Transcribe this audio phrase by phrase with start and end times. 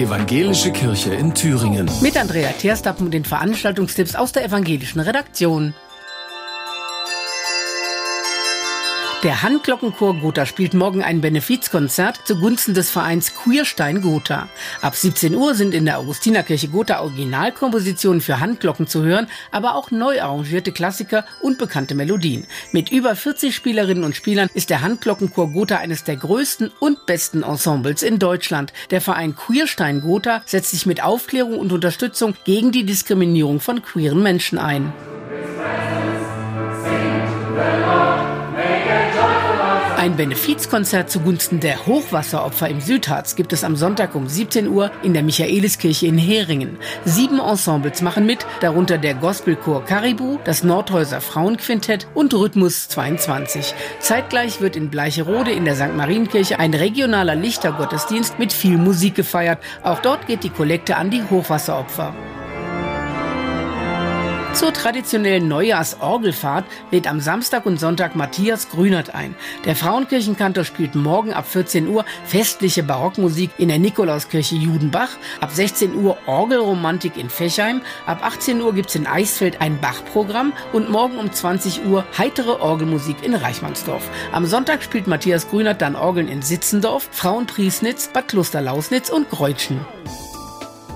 [0.00, 1.90] Evangelische Kirche in Thüringen.
[2.00, 5.74] Mit Andrea Terstappen und den Veranstaltungstipps aus der evangelischen Redaktion.
[9.22, 14.48] Der Handglockenchor Gotha spielt morgen ein Benefizkonzert zugunsten des Vereins Queerstein Gotha.
[14.80, 19.90] Ab 17 Uhr sind in der Augustinerkirche Gotha Originalkompositionen für Handglocken zu hören, aber auch
[19.90, 22.46] neu arrangierte Klassiker und bekannte Melodien.
[22.72, 27.42] Mit über 40 Spielerinnen und Spielern ist der Handglockenchor Gotha eines der größten und besten
[27.42, 28.72] Ensembles in Deutschland.
[28.90, 34.22] Der Verein Queerstein Gotha setzt sich mit Aufklärung und Unterstützung gegen die Diskriminierung von queeren
[34.22, 34.94] Menschen ein.
[40.00, 45.12] Ein Benefizkonzert zugunsten der Hochwasseropfer im Südharz gibt es am Sonntag um 17 Uhr in
[45.12, 46.78] der Michaeliskirche in Heringen.
[47.04, 53.74] Sieben Ensembles machen mit, darunter der Gospelchor Caribou, das Nordhäuser Frauenquintett und Rhythmus 22.
[53.98, 55.94] Zeitgleich wird in Bleicherode in der St.
[55.94, 59.58] Marienkirche ein regionaler Lichtergottesdienst mit viel Musik gefeiert.
[59.82, 62.14] Auch dort geht die Kollekte an die Hochwasseropfer.
[64.60, 69.34] Zur traditionellen Neujahrsorgelfahrt lädt am Samstag und Sonntag Matthias Grünert ein.
[69.64, 75.08] Der Frauenkirchenkantor spielt morgen ab 14 Uhr festliche Barockmusik in der Nikolauskirche Judenbach,
[75.40, 80.90] ab 16 Uhr Orgelromantik in Fechheim, ab 18 Uhr gibt's in Eisfeld ein Bachprogramm und
[80.90, 84.10] morgen um 20 Uhr heitere Orgelmusik in Reichmannsdorf.
[84.30, 89.80] Am Sonntag spielt Matthias Grünert dann Orgeln in Sitzendorf, Frauenpriesnitz, Bad Klosterlausnitz und Greutschen.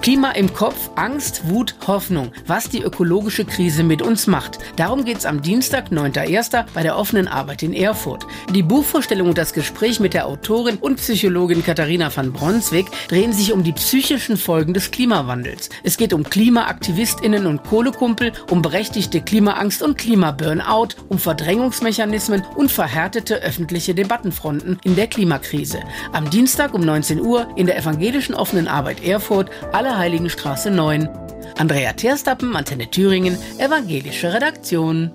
[0.00, 4.58] Klima im Kopf, Angst, Wut, Hoffnung, was die ökologische Krise mit uns macht.
[4.76, 6.66] Darum geht's am Dienstag, 9.1.
[6.72, 8.24] bei der offenen Arbeit in Erfurt.
[8.54, 13.52] Die Buchvorstellung und das Gespräch mit der Autorin und Psychologin Katharina van Bronswig drehen sich
[13.52, 15.68] um die psychischen Folgen des Klimawandels.
[15.82, 23.42] Es geht um KlimaaktivistInnen und Kohlekumpel, um berechtigte Klimaangst und Klimaburnout, um Verdrängungsmechanismen und verhärtete
[23.42, 25.80] öffentliche Debattenfronten in der Klimakrise.
[26.12, 31.08] Am Dienstag um 19 Uhr in der evangelischen offenen Arbeit Erfurt alle Allerheiligenstraße 9.
[31.56, 35.10] Andrea Terstappen, Antenne Thüringen, Evangelische Redaktion.